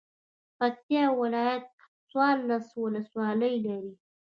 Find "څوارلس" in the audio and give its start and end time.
2.09-2.65